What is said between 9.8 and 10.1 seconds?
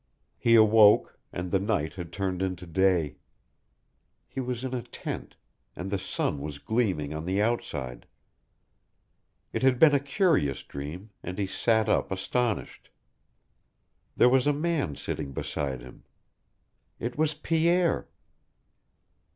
a